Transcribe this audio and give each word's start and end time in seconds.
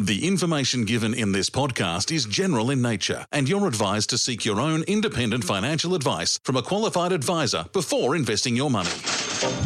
The 0.00 0.26
information 0.26 0.86
given 0.86 1.12
in 1.12 1.32
this 1.32 1.50
podcast 1.50 2.10
is 2.10 2.24
general 2.24 2.70
in 2.70 2.80
nature, 2.80 3.26
and 3.32 3.46
you're 3.46 3.66
advised 3.68 4.08
to 4.10 4.16
seek 4.16 4.46
your 4.46 4.58
own 4.58 4.82
independent 4.84 5.44
financial 5.44 5.94
advice 5.94 6.40
from 6.42 6.56
a 6.56 6.62
qualified 6.62 7.12
advisor 7.12 7.66
before 7.74 8.16
investing 8.16 8.56
your 8.56 8.70
money. 8.70 8.88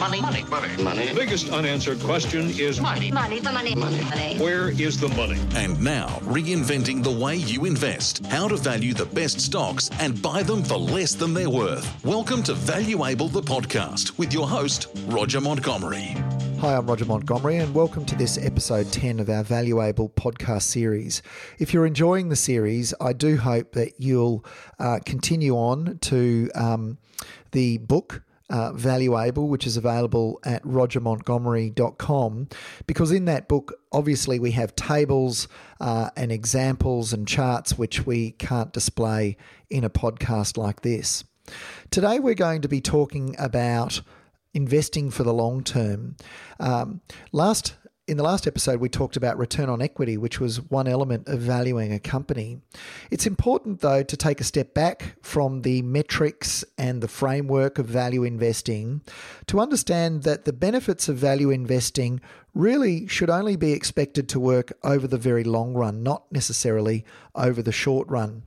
Money, 0.00 0.20
money, 0.20 0.42
money, 0.50 0.82
money. 0.82 1.06
The 1.06 1.14
biggest 1.14 1.52
unanswered 1.52 2.00
question 2.00 2.50
is 2.58 2.80
Money, 2.80 3.12
Money, 3.12 3.38
the 3.38 3.52
money, 3.52 3.76
money, 3.76 4.02
money. 4.02 4.36
where 4.38 4.70
is 4.70 4.98
the 4.98 5.08
money? 5.10 5.38
And 5.54 5.80
now, 5.80 6.08
reinventing 6.24 7.04
the 7.04 7.12
way 7.24 7.36
you 7.36 7.64
invest, 7.64 8.26
how 8.26 8.48
to 8.48 8.56
value 8.56 8.94
the 8.94 9.06
best 9.06 9.40
stocks 9.40 9.90
and 10.00 10.20
buy 10.20 10.42
them 10.42 10.64
for 10.64 10.76
less 10.76 11.14
than 11.14 11.34
they're 11.34 11.48
worth. 11.48 12.04
Welcome 12.04 12.42
to 12.44 12.54
Valuable 12.54 13.28
the 13.28 13.42
podcast 13.42 14.18
with 14.18 14.32
your 14.34 14.48
host, 14.48 14.88
Roger 15.06 15.40
Montgomery. 15.40 16.16
Hi, 16.60 16.74
I'm 16.74 16.86
Roger 16.86 17.04
Montgomery, 17.04 17.58
and 17.58 17.74
welcome 17.74 18.06
to 18.06 18.16
this 18.16 18.38
episode 18.38 18.90
10 18.90 19.20
of 19.20 19.28
our 19.28 19.44
Valuable 19.44 20.08
podcast 20.08 20.62
series. 20.62 21.20
If 21.58 21.74
you're 21.74 21.84
enjoying 21.84 22.30
the 22.30 22.36
series, 22.36 22.94
I 22.98 23.12
do 23.12 23.36
hope 23.36 23.72
that 23.72 24.00
you'll 24.00 24.42
uh, 24.78 25.00
continue 25.04 25.54
on 25.54 25.98
to 25.98 26.50
um, 26.54 26.98
the 27.52 27.78
book. 27.78 28.22
Uh, 28.48 28.72
Valuable, 28.72 29.48
which 29.48 29.66
is 29.66 29.76
available 29.76 30.38
at 30.44 30.62
rogermontgomery.com, 30.62 32.48
because 32.86 33.10
in 33.10 33.24
that 33.24 33.48
book, 33.48 33.74
obviously, 33.90 34.38
we 34.38 34.52
have 34.52 34.76
tables 34.76 35.48
uh, 35.80 36.10
and 36.16 36.30
examples 36.30 37.12
and 37.12 37.26
charts 37.26 37.76
which 37.76 38.06
we 38.06 38.30
can't 38.30 38.72
display 38.72 39.36
in 39.68 39.82
a 39.82 39.90
podcast 39.90 40.56
like 40.56 40.82
this. 40.82 41.24
Today, 41.90 42.20
we're 42.20 42.34
going 42.34 42.62
to 42.62 42.68
be 42.68 42.80
talking 42.80 43.34
about 43.36 44.00
investing 44.56 45.10
for 45.10 45.22
the 45.22 45.34
long 45.34 45.62
term. 45.62 46.16
Um, 46.58 47.02
last 47.30 47.74
in 48.08 48.16
the 48.16 48.22
last 48.22 48.46
episode, 48.46 48.78
we 48.78 48.88
talked 48.88 49.16
about 49.16 49.36
return 49.36 49.68
on 49.68 49.82
equity, 49.82 50.16
which 50.16 50.38
was 50.38 50.60
one 50.60 50.86
element 50.86 51.26
of 51.26 51.40
valuing 51.40 51.92
a 51.92 51.98
company. 51.98 52.60
It's 53.10 53.26
important, 53.26 53.80
though, 53.80 54.04
to 54.04 54.16
take 54.16 54.40
a 54.40 54.44
step 54.44 54.74
back 54.74 55.16
from 55.22 55.62
the 55.62 55.82
metrics 55.82 56.64
and 56.78 57.02
the 57.02 57.08
framework 57.08 57.80
of 57.80 57.86
value 57.86 58.22
investing 58.22 59.02
to 59.48 59.58
understand 59.58 60.22
that 60.22 60.44
the 60.44 60.52
benefits 60.52 61.08
of 61.08 61.16
value 61.16 61.50
investing 61.50 62.20
really 62.54 63.08
should 63.08 63.28
only 63.28 63.56
be 63.56 63.72
expected 63.72 64.28
to 64.28 64.38
work 64.38 64.72
over 64.84 65.08
the 65.08 65.18
very 65.18 65.42
long 65.42 65.74
run, 65.74 66.04
not 66.04 66.30
necessarily 66.30 67.04
over 67.34 67.60
the 67.60 67.72
short 67.72 68.08
run. 68.08 68.44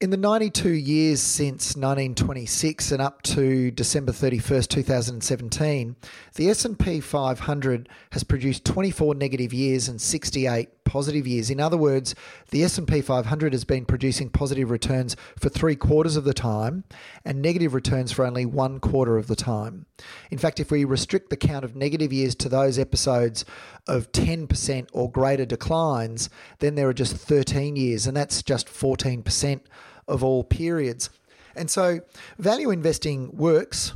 In 0.00 0.10
the 0.10 0.16
92 0.16 0.68
years 0.70 1.20
since 1.20 1.74
1926 1.74 2.92
and 2.92 3.02
up 3.02 3.20
to 3.22 3.72
December 3.72 4.12
31st, 4.12 4.68
2017, 4.68 5.96
the 6.36 6.48
S&P 6.50 7.00
500 7.00 7.88
has 8.12 8.22
produced 8.22 8.64
24 8.64 9.16
negative 9.16 9.52
years 9.52 9.88
and 9.88 10.00
68 10.00 10.77
positive 10.88 11.26
years. 11.26 11.50
In 11.50 11.60
other 11.60 11.76
words, 11.76 12.14
the 12.50 12.64
S&P 12.64 13.02
500 13.02 13.52
has 13.52 13.64
been 13.64 13.84
producing 13.84 14.30
positive 14.30 14.70
returns 14.70 15.14
for 15.38 15.50
3 15.50 15.76
quarters 15.76 16.16
of 16.16 16.24
the 16.24 16.34
time 16.34 16.84
and 17.24 17.42
negative 17.42 17.74
returns 17.74 18.10
for 18.10 18.24
only 18.24 18.46
1 18.46 18.80
quarter 18.80 19.18
of 19.18 19.26
the 19.26 19.36
time. 19.36 19.86
In 20.30 20.38
fact, 20.38 20.58
if 20.58 20.70
we 20.70 20.84
restrict 20.84 21.28
the 21.28 21.36
count 21.36 21.64
of 21.64 21.76
negative 21.76 22.12
years 22.12 22.34
to 22.36 22.48
those 22.48 22.78
episodes 22.78 23.44
of 23.86 24.10
10% 24.12 24.88
or 24.92 25.10
greater 25.10 25.44
declines, 25.44 26.30
then 26.60 26.74
there 26.74 26.88
are 26.88 26.94
just 26.94 27.14
13 27.14 27.76
years 27.76 28.06
and 28.06 28.16
that's 28.16 28.42
just 28.42 28.66
14% 28.66 29.60
of 30.08 30.24
all 30.24 30.42
periods. 30.42 31.10
And 31.54 31.70
so 31.70 32.00
value 32.38 32.70
investing 32.70 33.36
works. 33.36 33.94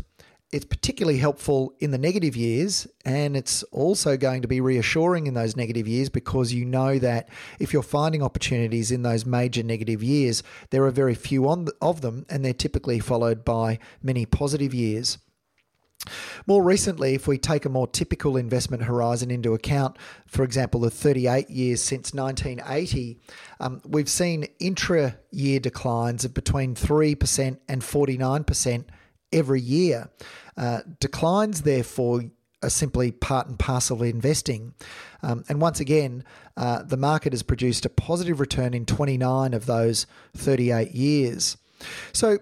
It's 0.53 0.67
particularly 0.67 1.19
helpful 1.19 1.73
in 1.81 1.93
the 1.93 1.99
negative 1.99 2.37
years, 2.37 2.87
and 3.07 3.39
it's 3.39 3.63
also 3.65 4.19
going 4.19 4.43
to 4.43 4.49
be 4.49 4.61
reassuring 4.61 5.27
in 5.27 5.33
those 5.33 5.57
negative 5.57 5.89
years 5.89 6.11
because 6.11 6.53
you 6.53 6.67
know 6.67 6.99
that 6.99 7.31
if 7.59 7.73
you're 7.73 7.83
finding 7.83 8.23
opportunities 8.23 8.93
in 8.93 9.03
those 9.03 9.25
major 9.25 9.63
negative 9.63 10.03
years, 10.03 10.43
there 10.69 10.85
are 10.85 10.91
very 10.91 11.15
few 11.15 11.49
on 11.49 11.69
of 11.81 12.03
them, 12.03 12.27
and 12.29 12.45
they're 12.45 12.53
typically 12.53 13.01
followed 13.01 13.47
by 13.47 13.79
many 14.03 14.27
positive 14.27 14.75
years. 14.75 15.17
More 16.47 16.63
recently, 16.63 17.15
if 17.15 17.27
we 17.27 17.39
take 17.39 17.65
a 17.65 17.71
more 17.71 17.87
typical 17.87 18.37
investment 18.37 18.83
horizon 18.83 19.31
into 19.31 19.55
account, 19.55 19.97
for 20.27 20.43
example, 20.43 20.81
the 20.81 20.91
38 20.91 21.49
years 21.49 21.81
since 21.81 22.13
1980, 22.13 23.21
um, 23.61 23.81
we've 23.87 24.09
seen 24.11 24.49
intra 24.59 25.17
year 25.31 25.61
declines 25.61 26.25
of 26.25 26.35
between 26.35 26.75
3% 26.75 27.59
and 27.69 27.83
49% 27.83 28.85
every 29.33 29.61
year. 29.61 30.11
Uh, 30.57 30.81
declines, 31.01 31.63
therefore, 31.63 32.23
are 32.63 32.71
simply 32.71 33.11
part 33.11 33.49
and 33.49 33.59
parcel 33.59 33.97
of 33.97 34.03
investing. 34.03 34.75
Um, 35.23 35.45
and 35.49 35.61
once 35.61 35.81
again, 35.81 36.25
uh, 36.57 36.83
the 36.83 36.97
market 36.97 37.33
has 37.33 37.43
produced 37.43 37.85
a 37.85 37.89
positive 37.89 38.41
return 38.41 38.75
in 38.75 38.87
29 38.87 39.55
of 39.55 39.67
those 39.67 40.07
38 40.37 40.93
years. 40.93 41.57
So 42.13 42.39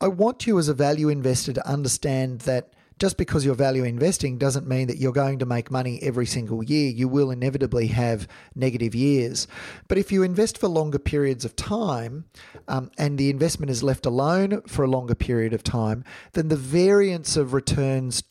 I 0.00 0.08
want 0.08 0.46
you 0.46 0.58
as 0.58 0.68
a 0.68 0.74
value 0.74 1.08
investor 1.08 1.52
to 1.52 1.68
understand 1.68 2.40
that 2.40 2.72
just 2.98 3.16
because 3.16 3.44
you're 3.44 3.54
value 3.54 3.84
investing 3.84 4.38
doesn't 4.38 4.66
mean 4.66 4.88
that 4.88 4.98
you're 4.98 5.12
going 5.12 5.38
to 5.38 5.46
make 5.46 5.70
money 5.70 5.98
every 6.02 6.26
single 6.26 6.62
year. 6.62 6.90
You 6.90 7.08
will 7.08 7.30
inevitably 7.30 7.88
have 7.88 8.28
negative 8.54 8.94
years. 8.94 9.46
But 9.86 9.98
if 9.98 10.10
you 10.10 10.22
invest 10.22 10.58
for 10.58 10.68
longer 10.68 10.98
periods 10.98 11.44
of 11.44 11.56
time 11.56 12.24
um, 12.66 12.90
and 12.98 13.16
the 13.18 13.30
investment 13.30 13.70
is 13.70 13.82
left 13.82 14.06
alone 14.06 14.62
for 14.66 14.84
a 14.84 14.90
longer 14.90 15.14
period 15.14 15.52
of 15.52 15.62
time, 15.62 16.04
then 16.32 16.48
the 16.48 16.56
variance 16.56 17.36
of 17.36 17.52
returns 17.52 18.22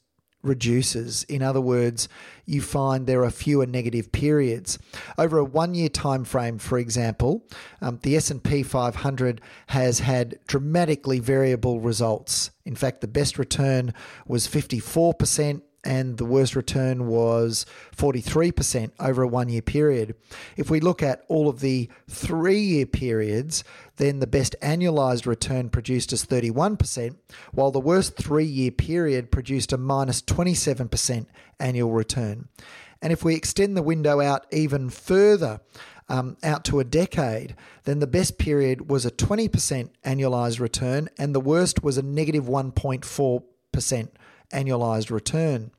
reduces. 0.47 1.23
In 1.23 1.41
other 1.43 1.61
words, 1.61 2.07
you 2.45 2.61
find 2.61 3.05
there 3.05 3.23
are 3.23 3.29
fewer 3.29 3.65
negative 3.65 4.11
periods. 4.11 4.79
Over 5.17 5.37
a 5.39 5.43
one-year 5.43 5.89
time 5.89 6.23
frame, 6.23 6.57
for 6.57 6.77
example, 6.79 7.45
um, 7.81 7.99
the 8.03 8.15
S&P 8.15 8.63
500 8.63 9.41
has 9.67 9.99
had 9.99 10.39
dramatically 10.47 11.19
variable 11.19 11.79
results. 11.79 12.51
In 12.65 12.75
fact, 12.75 13.01
the 13.01 13.07
best 13.07 13.37
return 13.37 13.93
was 14.25 14.47
54% 14.47 15.61
and 15.87 16.17
the 16.17 16.25
worst 16.25 16.53
return 16.53 17.07
was 17.07 17.65
43% 17.95 18.91
over 18.99 19.23
a 19.23 19.27
one 19.27 19.47
year 19.47 19.61
period. 19.61 20.15
If 20.57 20.69
we 20.69 20.81
look 20.81 21.01
at 21.01 21.23
all 21.29 21.47
of 21.47 21.61
the 21.61 21.89
three 22.09 22.59
year 22.59 22.85
periods, 22.85 23.63
then 23.95 24.19
the 24.19 24.27
best 24.27 24.53
annualized 24.61 25.25
return 25.25 25.69
produced 25.69 26.11
is 26.11 26.25
31%, 26.25 27.15
while 27.53 27.71
the 27.71 27.79
worst 27.79 28.17
three 28.17 28.45
year 28.45 28.69
period 28.69 29.31
produced 29.31 29.71
a 29.71 29.77
minus 29.77 30.21
27% 30.21 31.25
annual 31.57 31.91
return. 31.91 32.49
And 33.01 33.13
if 33.13 33.23
we 33.23 33.35
extend 33.35 33.77
the 33.77 33.81
window 33.81 34.19
out 34.19 34.45
even 34.51 34.89
further, 34.89 35.61
um, 36.09 36.35
out 36.43 36.65
to 36.65 36.81
a 36.81 36.83
decade, 36.83 37.55
then 37.85 37.99
the 37.99 38.07
best 38.07 38.37
period 38.37 38.89
was 38.89 39.05
a 39.05 39.11
20% 39.11 39.89
annualized 40.05 40.59
return, 40.59 41.09
and 41.17 41.33
the 41.33 41.39
worst 41.39 41.83
was 41.83 41.97
a 41.97 42.01
negative 42.01 42.45
1.4% 42.45 44.09
annualized 44.51 45.11
return. 45.11 45.71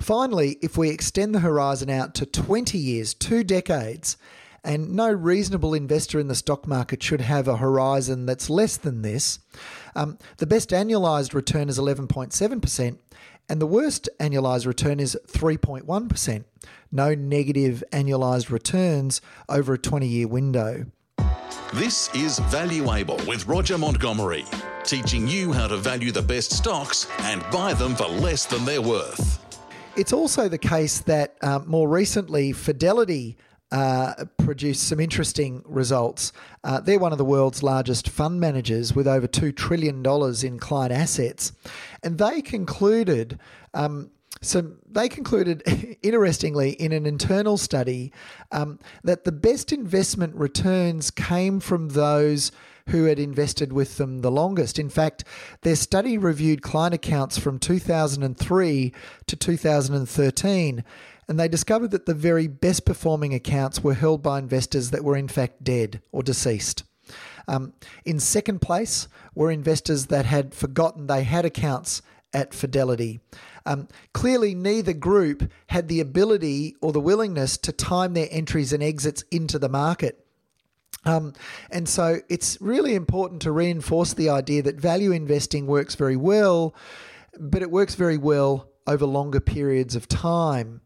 Finally, 0.00 0.58
if 0.62 0.76
we 0.76 0.90
extend 0.90 1.34
the 1.34 1.40
horizon 1.40 1.90
out 1.90 2.14
to 2.14 2.26
20 2.26 2.78
years, 2.78 3.14
two 3.14 3.44
decades, 3.44 4.16
and 4.64 4.94
no 4.94 5.10
reasonable 5.10 5.74
investor 5.74 6.18
in 6.18 6.28
the 6.28 6.34
stock 6.34 6.66
market 6.66 7.02
should 7.02 7.20
have 7.20 7.46
a 7.46 7.58
horizon 7.58 8.24
that's 8.26 8.48
less 8.48 8.76
than 8.76 9.02
this, 9.02 9.38
um, 9.94 10.18
the 10.38 10.46
best 10.46 10.70
annualized 10.70 11.34
return 11.34 11.68
is 11.68 11.78
11.7%, 11.78 12.98
and 13.48 13.60
the 13.60 13.66
worst 13.66 14.08
annualized 14.18 14.66
return 14.66 14.98
is 14.98 15.16
3.1%. 15.28 16.44
No 16.90 17.14
negative 17.14 17.84
annualized 17.92 18.50
returns 18.50 19.20
over 19.48 19.74
a 19.74 19.78
20 19.78 20.06
year 20.06 20.28
window. 20.28 20.86
This 21.74 22.14
is 22.14 22.38
Valuable 22.38 23.20
with 23.26 23.46
Roger 23.46 23.76
Montgomery, 23.76 24.44
teaching 24.84 25.26
you 25.26 25.52
how 25.52 25.66
to 25.66 25.76
value 25.76 26.12
the 26.12 26.22
best 26.22 26.52
stocks 26.52 27.08
and 27.20 27.44
buy 27.50 27.74
them 27.74 27.96
for 27.96 28.06
less 28.06 28.46
than 28.46 28.64
they're 28.64 28.80
worth. 28.80 29.43
It's 29.96 30.12
also 30.12 30.48
the 30.48 30.58
case 30.58 30.98
that 31.00 31.36
um, 31.40 31.68
more 31.68 31.88
recently, 31.88 32.52
Fidelity 32.52 33.36
uh, 33.70 34.24
produced 34.38 34.88
some 34.88 34.98
interesting 34.98 35.62
results. 35.66 36.32
Uh, 36.64 36.80
they're 36.80 36.98
one 36.98 37.12
of 37.12 37.18
the 37.18 37.24
world's 37.24 37.62
largest 37.62 38.08
fund 38.08 38.40
managers 38.40 38.92
with 38.94 39.06
over 39.06 39.28
$2 39.28 39.54
trillion 39.54 40.04
in 40.44 40.58
client 40.58 40.92
assets. 40.92 41.52
And 42.02 42.18
they 42.18 42.42
concluded. 42.42 43.38
Um, 43.72 44.10
so 44.42 44.72
they 44.90 45.08
concluded, 45.08 45.62
interestingly, 46.02 46.70
in 46.72 46.90
an 46.90 47.06
internal 47.06 47.56
study, 47.56 48.12
um, 48.50 48.80
that 49.04 49.22
the 49.22 49.32
best 49.32 49.72
investment 49.72 50.34
returns 50.34 51.12
came 51.12 51.60
from 51.60 51.90
those 51.90 52.50
who 52.88 53.04
had 53.04 53.18
invested 53.18 53.72
with 53.72 53.96
them 53.96 54.20
the 54.20 54.30
longest. 54.30 54.78
In 54.78 54.88
fact, 54.88 55.24
their 55.62 55.76
study 55.76 56.18
reviewed 56.18 56.62
client 56.62 56.94
accounts 56.94 57.38
from 57.38 57.58
2003 57.58 58.92
to 59.26 59.36
2013, 59.36 60.84
and 61.26 61.40
they 61.40 61.48
discovered 61.48 61.90
that 61.92 62.06
the 62.06 62.14
very 62.14 62.46
best 62.46 62.84
performing 62.84 63.32
accounts 63.32 63.82
were 63.82 63.94
held 63.94 64.22
by 64.22 64.38
investors 64.38 64.90
that 64.90 65.04
were 65.04 65.16
in 65.16 65.28
fact 65.28 65.64
dead 65.64 66.02
or 66.12 66.22
deceased. 66.22 66.84
Um, 67.46 67.74
in 68.04 68.20
second 68.20 68.60
place 68.60 69.08
were 69.34 69.50
investors 69.50 70.06
that 70.06 70.26
had 70.26 70.54
forgotten 70.54 71.06
they 71.06 71.24
had 71.24 71.44
accounts 71.44 72.02
at 72.32 72.52
Fidelity. 72.52 73.20
Um, 73.66 73.88
clearly, 74.12 74.54
neither 74.54 74.92
group 74.92 75.50
had 75.68 75.88
the 75.88 76.00
ability 76.00 76.76
or 76.82 76.92
the 76.92 77.00
willingness 77.00 77.56
to 77.58 77.72
time 77.72 78.12
their 78.12 78.28
entries 78.30 78.72
and 78.72 78.82
exits 78.82 79.22
into 79.30 79.58
the 79.58 79.68
market. 79.68 80.23
Um, 81.04 81.34
and 81.70 81.88
so 81.88 82.20
it's 82.28 82.58
really 82.60 82.94
important 82.94 83.42
to 83.42 83.52
reinforce 83.52 84.14
the 84.14 84.30
idea 84.30 84.62
that 84.62 84.76
value 84.76 85.12
investing 85.12 85.66
works 85.66 85.94
very 85.94 86.16
well, 86.16 86.74
but 87.38 87.62
it 87.62 87.70
works 87.70 87.94
very 87.94 88.16
well 88.16 88.70
over 88.86 89.06
longer 89.06 89.40
periods 89.40 89.96
of 89.96 90.08
time. 90.08 90.80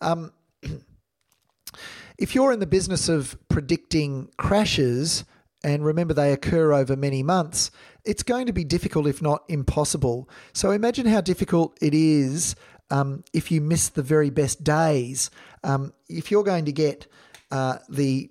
Um, 0.00 0.32
if 2.18 2.34
you're 2.34 2.52
in 2.52 2.60
the 2.60 2.66
business 2.66 3.08
of 3.08 3.36
predicting 3.48 4.30
crashes, 4.36 5.24
and 5.64 5.84
remember 5.84 6.12
they 6.12 6.32
occur 6.32 6.72
over 6.72 6.96
many 6.96 7.22
months, 7.22 7.70
it's 8.04 8.22
going 8.22 8.46
to 8.46 8.52
be 8.52 8.64
difficult, 8.64 9.06
if 9.06 9.22
not 9.22 9.44
impossible. 9.48 10.28
So 10.52 10.72
imagine 10.72 11.06
how 11.06 11.20
difficult 11.20 11.78
it 11.80 11.94
is 11.94 12.56
um, 12.90 13.24
if 13.32 13.50
you 13.50 13.60
miss 13.60 13.88
the 13.88 14.02
very 14.02 14.30
best 14.30 14.64
days. 14.64 15.30
Um, 15.62 15.92
if 16.08 16.30
you're 16.30 16.42
going 16.42 16.64
to 16.64 16.72
get 16.72 17.06
uh, 17.50 17.78
the 17.88 18.30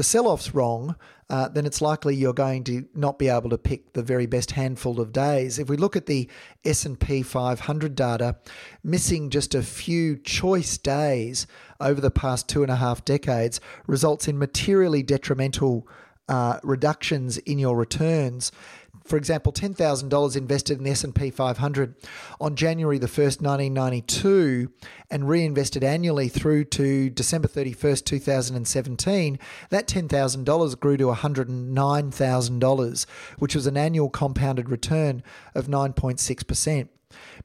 the 0.00 0.04
sell-offs 0.04 0.54
wrong, 0.54 0.96
uh, 1.28 1.46
then 1.50 1.66
it's 1.66 1.82
likely 1.82 2.16
you're 2.16 2.32
going 2.32 2.64
to 2.64 2.88
not 2.94 3.18
be 3.18 3.28
able 3.28 3.50
to 3.50 3.58
pick 3.58 3.92
the 3.92 4.02
very 4.02 4.24
best 4.24 4.52
handful 4.52 4.98
of 4.98 5.12
days. 5.12 5.58
If 5.58 5.68
we 5.68 5.76
look 5.76 5.94
at 5.94 6.06
the 6.06 6.26
S&P 6.64 7.22
500 7.22 7.94
data, 7.94 8.36
missing 8.82 9.28
just 9.28 9.54
a 9.54 9.60
few 9.60 10.16
choice 10.16 10.78
days 10.78 11.46
over 11.80 12.00
the 12.00 12.10
past 12.10 12.48
two 12.48 12.62
and 12.62 12.72
a 12.72 12.76
half 12.76 13.04
decades 13.04 13.60
results 13.86 14.26
in 14.26 14.38
materially 14.38 15.02
detrimental 15.02 15.86
uh, 16.30 16.60
reductions 16.62 17.36
in 17.36 17.58
your 17.58 17.76
returns 17.76 18.52
for 19.10 19.16
example, 19.16 19.52
$10,000 19.52 20.36
invested 20.36 20.78
in 20.78 20.84
the 20.84 20.92
S&P 20.92 21.30
500 21.30 21.96
on 22.40 22.54
January 22.54 22.96
the 22.96 23.08
1st, 23.08 23.42
1992 23.42 24.70
and 25.10 25.28
reinvested 25.28 25.82
annually 25.82 26.28
through 26.28 26.66
to 26.66 27.10
December 27.10 27.48
31st, 27.48 28.04
2017, 28.04 29.36
that 29.70 29.88
$10,000 29.88 30.78
grew 30.78 30.96
to 30.96 31.06
$109,000, 31.06 33.06
which 33.40 33.56
was 33.56 33.66
an 33.66 33.76
annual 33.76 34.08
compounded 34.08 34.68
return 34.68 35.24
of 35.56 35.66
9.6%. 35.66 36.88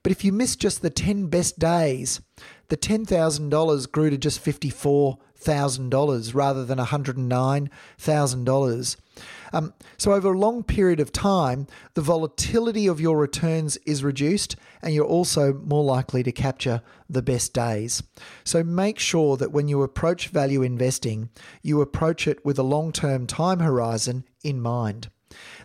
But 0.03 0.11
if 0.11 0.23
you 0.23 0.31
miss 0.31 0.55
just 0.55 0.83
the 0.83 0.91
10 0.91 1.25
best 1.27 1.57
days, 1.57 2.21
the 2.67 2.77
$10,000 2.77 3.91
grew 3.91 4.11
to 4.11 4.19
just 4.19 4.45
$54,000 4.45 6.35
rather 6.35 6.63
than 6.63 6.77
$109,000. 6.77 8.95
Um, 9.53 9.73
so, 9.97 10.13
over 10.13 10.33
a 10.33 10.37
long 10.37 10.63
period 10.63 10.99
of 10.99 11.11
time, 11.11 11.67
the 11.93 12.01
volatility 12.01 12.87
of 12.87 12.99
your 12.99 13.17
returns 13.17 13.77
is 13.85 14.03
reduced, 14.03 14.55
and 14.81 14.93
you're 14.93 15.05
also 15.05 15.53
more 15.53 15.83
likely 15.83 16.23
to 16.23 16.31
capture 16.31 16.81
the 17.09 17.21
best 17.21 17.53
days. 17.53 18.03
So, 18.43 18.63
make 18.63 18.99
sure 18.99 19.37
that 19.37 19.51
when 19.51 19.67
you 19.67 19.81
approach 19.81 20.29
value 20.29 20.61
investing, 20.61 21.29
you 21.61 21.81
approach 21.81 22.27
it 22.27 22.43
with 22.45 22.59
a 22.59 22.63
long 22.63 22.91
term 22.91 23.27
time 23.27 23.59
horizon 23.59 24.25
in 24.43 24.61
mind. 24.61 25.09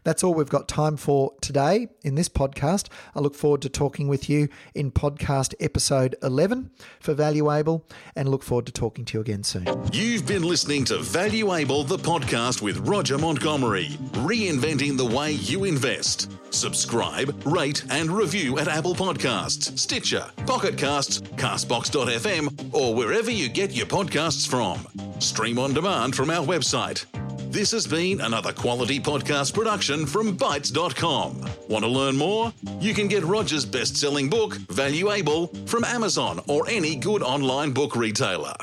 That's 0.05 0.25
all 0.25 0.35
we've 0.35 0.49
got 0.49 0.69
time 0.69 0.97
for 0.97 1.33
today 1.41 1.89
in 2.03 2.15
this 2.15 2.29
podcast. 2.29 2.89
I 3.15 3.21
look 3.21 3.35
forward 3.35 3.63
to 3.63 3.69
talking 3.69 4.09
with 4.09 4.31
you 4.31 4.49
in 4.75 4.91
podcast 4.91 5.55
episode 5.61 6.17
11 6.23 6.71
for 7.01 7.15
Valuable 7.15 7.87
and 8.17 8.29
look 8.29 8.43
forward 8.43 8.67
to 8.67 8.73
talking 8.73 9.05
to 9.07 9.19
you 9.19 9.21
again 9.21 9.43
soon. 9.43 9.67
You've 9.93 10.27
been 10.27 10.43
listening 10.43 10.85
to 10.87 10.99
Valuable, 10.99 11.85
the 11.85 11.99
podcast 11.99 12.63
with 12.63 12.79
Roger 12.79 13.19
Montgomery, 13.19 13.89
reinventing 14.13 14.97
the 14.97 15.05
way 15.05 15.33
you 15.33 15.65
invest. 15.65 16.33
Subscribe, 16.51 17.41
rate, 17.47 17.85
and 17.91 18.11
review 18.11 18.59
at 18.59 18.69
Apple 18.69 18.95
Podcasts, 18.95 19.79
Stitcher, 19.79 20.25
Pocket 20.47 20.77
Casts, 20.77 21.21
Castbox.fm, 21.21 22.75
or 22.75 22.95
wherever 22.95 23.31
you 23.31 23.49
get 23.49 23.73
your 23.73 23.87
podcasts 23.87 24.49
from. 24.49 24.87
Stream 25.21 25.59
on 25.59 25.75
demand 25.75 26.17
from 26.17 26.31
our 26.31 26.45
website. 26.45 27.05
This 27.51 27.73
has 27.73 27.85
been 27.85 28.21
another 28.21 28.53
quality 28.53 29.01
podcast 29.01 29.55
production 29.55 30.07
from 30.07 30.39
Bytes.com. 30.39 31.41
Want 31.69 31.85
to 31.85 31.91
learn 31.91 32.17
more? 32.17 32.53
You 32.79 32.95
can 32.95 33.09
get 33.09 33.25
Roger's 33.25 33.67
best 33.67 33.97
selling 33.97 34.31
book, 34.31 34.55
Valuable, 34.71 35.49
from 35.67 35.83
Amazon 35.83 36.41
or 36.47 36.69
any 36.69 36.95
good 36.95 37.25
online 37.25 37.73
book 37.73 37.97
retailer. 37.97 38.55